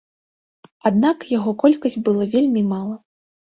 Аднак 0.91 1.27
яго 1.37 1.53
колькасць 1.65 2.01
было 2.09 2.31
вельмі 2.35 2.67
мала. 2.75 3.01